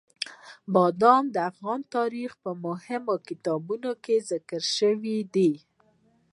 بادام 0.73 1.23
د 1.33 1.37
افغان 1.49 1.81
تاریخ 1.95 2.31
په 2.43 2.51
مهمو 2.65 3.15
کتابونو 3.27 3.91
کې 4.03 4.15
ذکر 4.31 4.61
شوي 4.77 5.17
دي. 5.35 5.51